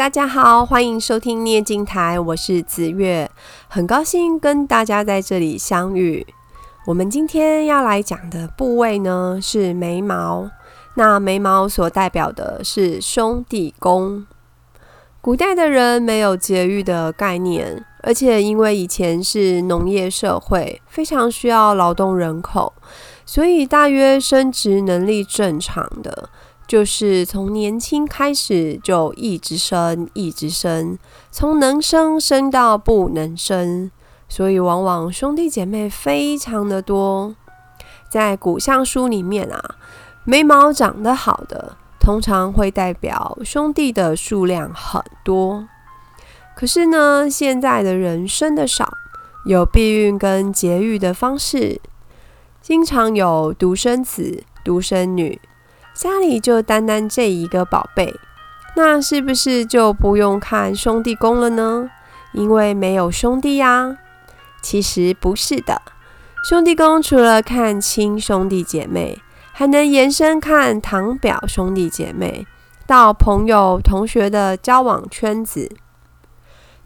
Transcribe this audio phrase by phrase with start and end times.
[0.00, 3.30] 大家好，欢迎收听念经台，我是紫月，
[3.68, 6.26] 很高兴跟大家在这里相遇。
[6.86, 10.48] 我们今天要来讲的部位呢是眉毛，
[10.94, 14.26] 那眉毛所代表的是兄弟宫。
[15.20, 22.72] 古代的人没有节育的概念，而且因为以前是农业社会，非常需要劳动人口，
[23.26, 26.30] 所以大约生殖能力正常的。
[26.70, 30.96] 就是从年轻开始就一直生，一直生，
[31.32, 33.90] 从能生生到不能生，
[34.28, 37.34] 所以往往兄弟姐妹非常的多。
[38.08, 39.60] 在古相书里面啊，
[40.22, 45.66] 眉毛长得好的，通常会代表兄弟的数量很多。
[46.54, 48.88] 可是呢，现在的人生的少，
[49.44, 51.80] 有避孕跟节育的方式，
[52.62, 55.40] 经常有独生子、独生女。
[56.00, 58.18] 家里就单单这一个宝贝，
[58.74, 61.90] 那是不是就不用看兄弟宫了呢？
[62.32, 63.98] 因为没有兄弟呀。
[64.62, 65.82] 其实不是的，
[66.48, 69.20] 兄弟宫除了看亲兄弟姐妹，
[69.52, 72.46] 还能延伸看堂表兄弟姐妹，
[72.86, 75.70] 到朋友同学的交往圈子。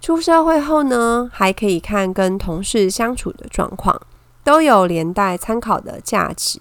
[0.01, 4.01] 出社会后呢，还可以看跟同事相处的状况，
[4.43, 6.59] 都有连带参考的价值。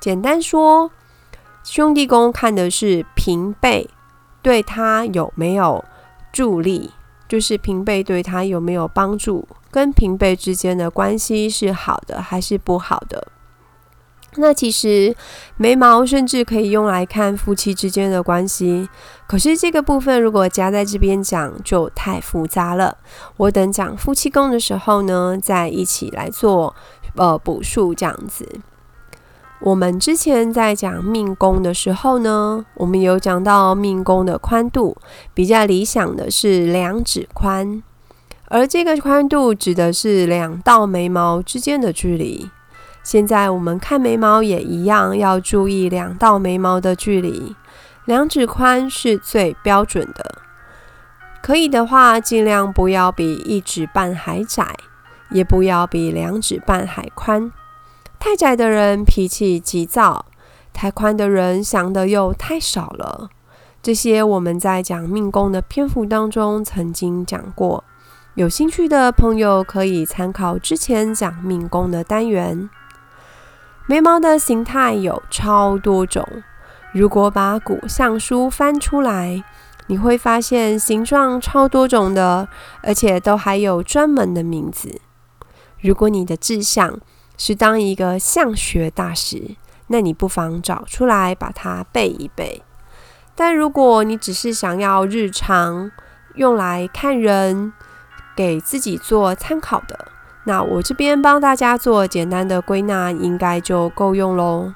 [0.00, 0.90] 简单说。
[1.66, 3.90] 兄弟宫看的是平辈
[4.40, 5.84] 对他有没有
[6.32, 6.92] 助力，
[7.28, 13.26] 就是平辈对他有没有帮助，跟平辈之间的关系是好的还是不好的。
[14.36, 15.16] 那其实
[15.56, 18.88] 眉毛甚至可以用来看夫妻之间的关系，
[19.26, 22.96] 可是这个部分如果加在这边讲就太复杂了。
[23.38, 26.76] 我等讲夫妻宫的时候呢，再一起来做
[27.16, 28.60] 呃补述这样子。
[29.60, 34.96] 我们之前在讲命宫的时候呢，我们有讲到命宫的宽度
[35.32, 37.82] 比较理想的是两指宽，
[38.48, 42.50] 而这个宽度指的是两道眉毛之间的距离。
[43.02, 47.56] 现在我们看眉毛也一样，要注意两道眉毛的距离，
[48.04, 50.42] 两指宽是最标准的。
[51.40, 54.76] 可以的话，尽量不要比一指半还窄，
[55.30, 57.50] 也不要比两指半还宽。
[58.18, 60.26] 太窄的人脾气急躁，
[60.72, 63.30] 太宽的人想的又太少了。
[63.82, 67.84] 这些我们在讲命宫的篇幅当中曾经讲过，
[68.34, 72.68] 有兴趣的朋友可以参考之前讲命宫的单元。
[73.86, 76.26] 眉毛的形态有超多种，
[76.92, 79.44] 如果把古相书翻出来，
[79.86, 82.48] 你会发现形状超多种的，
[82.82, 85.00] 而且都还有专门的名字。
[85.80, 86.98] 如果你的志向，
[87.36, 89.56] 是当一个相学大师，
[89.88, 92.62] 那你不妨找出来把它背一背。
[93.34, 95.90] 但如果你只是想要日常
[96.34, 97.72] 用来看人，
[98.34, 100.08] 给自己做参考的，
[100.44, 104.72] 那我这边帮大家做简单的归纳，应该就够用喽。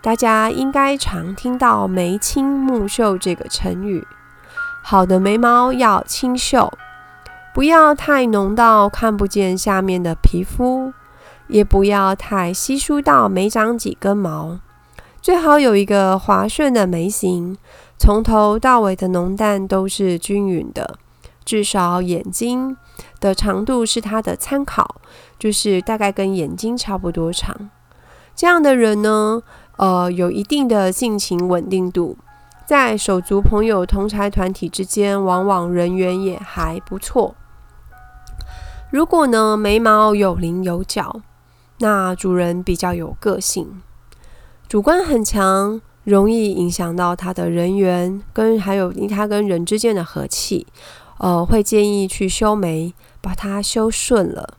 [0.00, 4.06] 大家应该常听到“眉清目秀”这个成语。
[4.82, 6.72] 好的眉毛要清秀，
[7.52, 10.92] 不要太浓到看不见下面的皮肤。
[11.48, 14.60] 也不要太稀疏到没长几根毛，
[15.20, 17.56] 最好有一个滑顺的眉形，
[17.98, 20.98] 从头到尾的浓淡都是均匀的。
[21.44, 22.76] 至少眼睛
[23.20, 24.96] 的长度是它的参考，
[25.38, 27.70] 就是大概跟眼睛差不多长。
[28.36, 29.42] 这样的人呢，
[29.78, 32.18] 呃，有一定的性情稳定度，
[32.66, 37.34] 在手足朋友同财团体之间，往往人缘也还不错。
[38.90, 41.22] 如果呢，眉毛有棱有角。
[41.80, 43.80] 那主人比较有个性，
[44.68, 50.66] 主观很强，容易影响到他的人缘，跟还有他跟人之间的和气。
[51.18, 54.54] 呃，会建议去修眉，把它修顺了，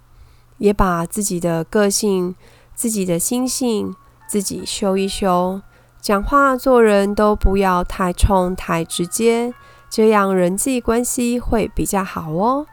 [0.58, 2.36] 也把自己的个性、
[2.76, 3.96] 自己的心性
[4.28, 5.62] 自己修一修。
[6.02, 9.54] 讲话做人都不要太冲、太直接，
[9.90, 12.66] 这样人际关系会比较好哦。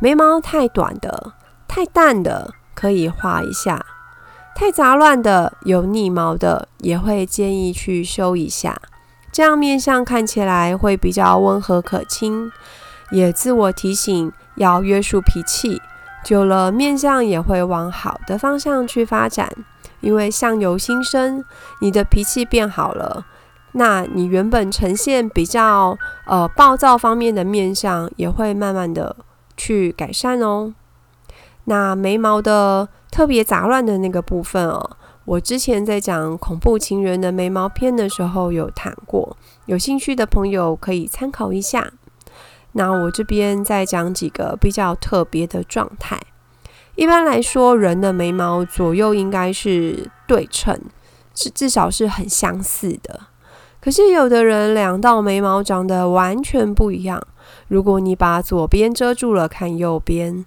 [0.00, 1.34] 眉毛太短的、
[1.68, 2.54] 太淡的。
[2.74, 3.84] 可以画一下，
[4.54, 8.80] 太杂乱的、有腻毛的，也会建议去修一下，
[9.32, 12.50] 这样面相看起来会比较温和可亲。
[13.10, 15.80] 也自我提醒要约束脾气，
[16.24, 19.48] 久了面相也会往好的方向去发展。
[20.00, 21.44] 因为相由心生，
[21.80, 23.24] 你的脾气变好了，
[23.72, 29.16] 那你原本呈现比较呃暴躁方面的面相，也会慢慢的
[29.56, 30.74] 去改善哦。
[31.64, 41.92] 那眉毛的特别杂乱的那个部分哦，我之前在讲恐怖情人的眉毛篇的时候有谈过，有兴趣的朋友可以参考一下。
[42.72, 46.20] 那我这边再讲几个比较特别的状态。
[46.96, 50.78] 一般来说，人的眉毛左右应该是对称，
[51.34, 53.20] 是至少是很相似的。
[53.80, 57.20] 可是有的人两道眉毛长得完全不一样。
[57.68, 60.44] 如果你把左边遮住了看右边，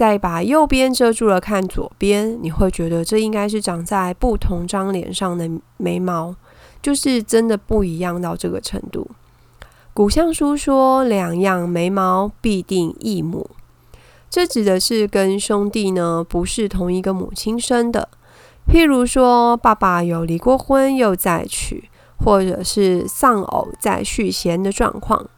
[0.00, 6.34] 再把右边遮住了看左边，你会觉得这应该是长在不同张脸上的眉毛，
[6.80, 9.06] 就是真的不一样到这个程度。
[9.92, 13.50] 古相书说，两样眉毛必定异母。
[14.30, 18.08] 这指的是跟兄弟呢不是同一个母亲生的，
[18.66, 21.90] 譬如说爸爸有离过婚又再娶，
[22.24, 25.28] 或者是丧偶再续弦的状况。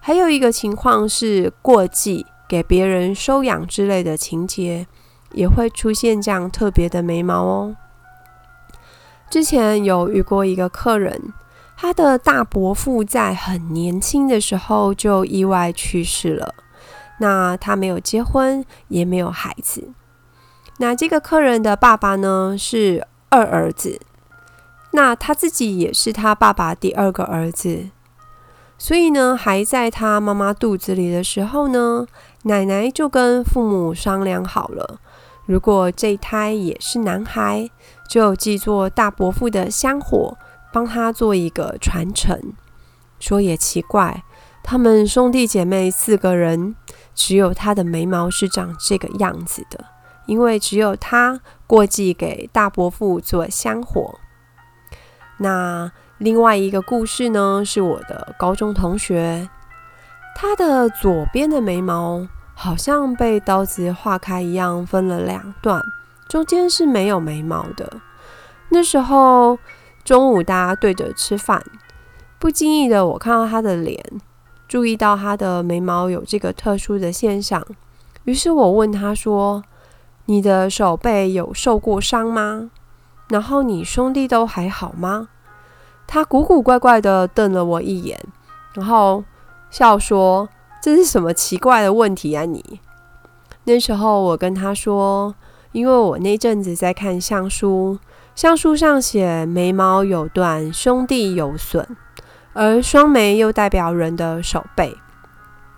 [0.00, 4.86] 还有一个情况是过继给别人收养之类的情节，
[5.32, 7.76] 也会出现这样特别的眉毛哦。
[9.30, 11.32] 之前有遇过一个客人，
[11.76, 16.54] 他的大伯父在很年轻的时候就意外去世了。
[17.18, 19.90] 那他没有结婚，也没有孩子。
[20.78, 24.00] 那这个客人的爸爸呢，是二儿子，
[24.92, 27.90] 那他自己也是他爸爸第二个儿子。
[28.76, 32.06] 所以呢，还在他妈妈肚子里的时候呢，
[32.44, 35.00] 奶奶就跟父母商量好了，
[35.46, 37.68] 如果这一胎也是男孩，
[38.08, 40.36] 就继做大伯父的香火，
[40.72, 42.54] 帮他做一个传承。
[43.18, 44.22] 说也奇怪，
[44.62, 46.76] 他们兄弟姐妹四个人。
[47.16, 49.84] 只有他的眉毛是长这个样子的，
[50.26, 54.18] 因为只有他过继给大伯父做香火。
[55.38, 59.48] 那另外一个故事呢，是我的高中同学，
[60.34, 65.80] 他的左边的眉毛好像被刀子划开一样，分了两段，
[66.28, 67.98] 中间是没有眉毛的。
[68.70, 69.58] 那时候
[70.04, 71.64] 中午大家对着吃饭，
[72.38, 74.02] 不经意的我看到他的脸。
[74.66, 77.64] 注意到他的眉毛有这个特殊的现象，
[78.24, 79.62] 于是我问他说
[80.26, 82.70] ：“你的手背有受过伤吗？
[83.28, 85.28] 然后你兄弟都还好吗？”
[86.08, 88.18] 他古古怪怪的瞪了我一眼，
[88.72, 89.22] 然后
[89.74, 90.48] 笑说
[90.80, 92.78] ：“这是什么奇怪的问题啊你？”
[93.66, 95.34] 那时候我跟他说
[95.72, 97.98] ：“因为我那阵子在看相书，
[98.36, 101.84] 相书上写眉毛有断，兄弟有损。”
[102.54, 104.96] 而双眉又代表人的手背，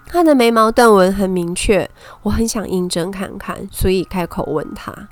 [0.04, 1.90] 他的眉毛断纹很明确，
[2.20, 5.08] 我很想印证看看，所以开口问他。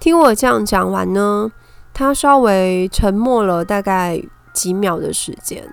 [0.00, 1.52] 听我这样讲完呢，
[1.92, 4.18] 他稍微沉默了大概
[4.54, 5.70] 几秒的时间，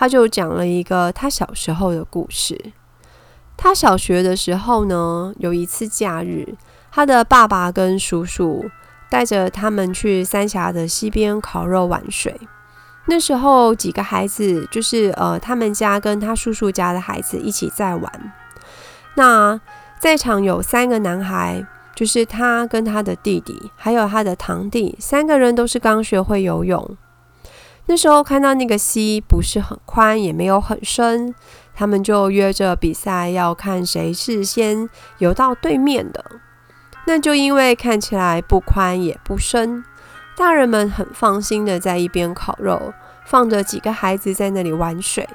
[0.00, 2.72] 他就讲了一个他小时候的故事。
[3.54, 6.54] 他小学的时候呢，有一次假日，
[6.90, 8.64] 他的爸爸跟叔叔
[9.10, 12.40] 带着他们去三峡的溪边烤肉玩水。
[13.08, 18.32] 那时候几个孩子就是呃，他们家跟他叔叔家的孩子一起在玩。
[19.16, 19.60] 那
[19.98, 21.62] 在场有三个男孩，
[21.94, 26.96] 就是他跟他的弟弟，还有他的堂弟，三个人都是刚学会游泳。
[27.86, 31.34] 那时候看到那个溪不是很宽，也没有很深，
[31.74, 34.88] 他们就约着比赛，要看谁是先
[35.18, 36.24] 游到对面的。
[37.06, 39.84] 那就因为看起来不宽也不深。
[40.36, 42.94] 大人们很放心的在一边烤肉，
[43.26, 45.28] 放着几个孩子在那里玩水。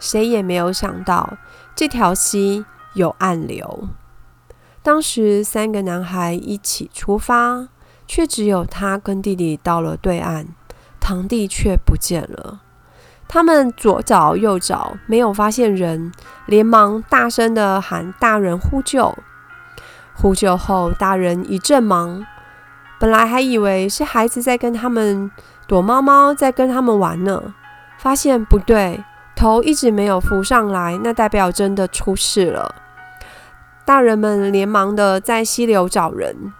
[0.00, 1.36] 谁也没有想到
[1.74, 2.64] 这条溪
[2.94, 3.88] 有暗流。
[4.82, 7.68] 当时三个男孩一起出发，
[8.06, 10.48] 却只有他跟弟弟到了对岸，
[11.04, 12.60] 堂弟却不见了。
[13.28, 16.10] 他们左找右找，没有发现人，
[16.46, 19.14] 连忙大声的喊大人呼救。
[20.14, 22.24] 呼救后，大人一阵忙。
[22.98, 25.30] 本来还以为是孩子在跟他们
[25.66, 27.52] 躲猫猫，在跟他们玩呢，
[27.98, 29.04] 发现不对，
[29.36, 32.74] 头一直没有浮上来，那代表真的出事了。
[33.84, 36.54] 大人们连忙的在溪流找人，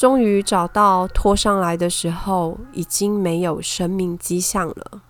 [0.00, 5.02] 终于找到拖上来的时候，已经没有生命迹象了。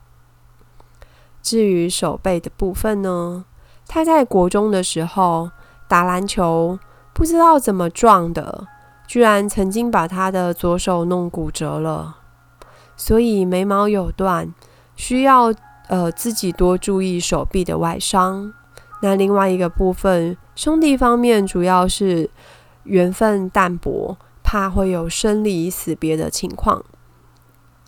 [1.40, 3.44] 至于手背的部分呢，
[3.86, 5.52] 他在国中的时候
[5.86, 6.76] 打篮球，
[7.12, 8.66] 不知道怎么撞的。
[9.06, 12.16] 居然曾经把他的左手弄骨折了，
[12.96, 14.52] 所以眉毛有断，
[14.96, 15.54] 需要
[15.86, 18.52] 呃自己多注意手臂的外伤。
[19.02, 22.28] 那另外一个部分，兄弟方面主要是
[22.82, 24.16] 缘分淡薄，
[24.50, 26.84] 怕会有生离死别的情况。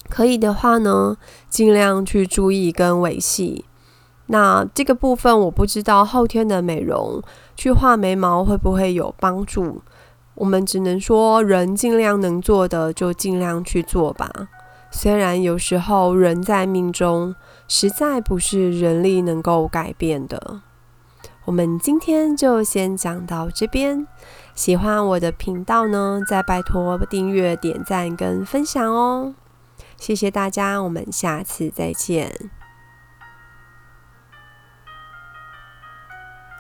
[0.08, 1.16] 可以的话呢，
[1.48, 3.64] 尽量去注意跟维系。
[4.26, 7.20] 那这个部分我不知道后天的美容
[7.56, 9.82] 去画眉毛会不会有帮助。
[10.36, 14.30] 我们只能说，人尽量能做的就尽量去做吧。
[14.92, 17.34] 虽然有时候人在命中，
[17.66, 20.60] 实在不是人力能够改变的。
[21.44, 24.06] 我们今天就先讲到这边。
[24.54, 29.34] 喜欢我的频道呢，再拜托订阅、点赞跟分享哦。
[29.96, 32.50] 谢谢大家，我们下次再见。